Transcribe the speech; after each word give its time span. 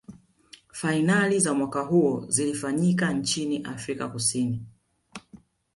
fainali 0.71 1.39
za 1.39 1.53
mwaka 1.53 1.81
huo 1.81 2.25
zilifanyika 2.29 3.13
nchini 3.13 3.63
afrika 3.63 4.07
kusini 4.09 4.65